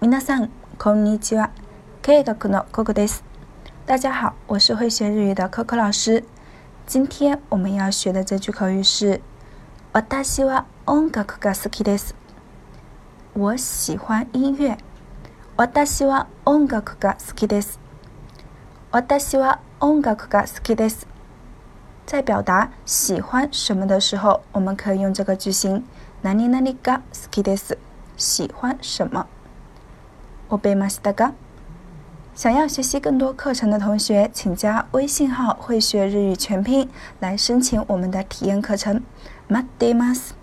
[0.00, 1.50] 皆さんこんにちは。
[2.02, 3.24] 経学のココです。
[3.86, 6.24] 大家好，我是会学日语的 Coco 老师。
[6.86, 9.20] 今天我们要学的这句口语是
[9.92, 12.14] 私は音楽が好きです。
[13.34, 14.76] 我喜欢音乐。
[15.56, 17.78] 私は音楽が好きです。
[18.90, 21.06] 私は音楽が好きです。
[22.04, 25.84] 在表达喜欢什么的时候，我们可以用这个句型。
[26.22, 27.78] 何々が好きです。
[28.16, 29.26] 喜欢什么？
[30.48, 31.32] 我背ましたか？
[32.34, 36.88] 想要学习更多课程的同学，请加微信号“会学日语全拼”
[37.20, 39.02] 来申请我们的体验课程。
[39.48, 40.34] 待っています。